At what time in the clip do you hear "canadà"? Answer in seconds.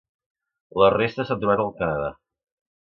1.83-2.13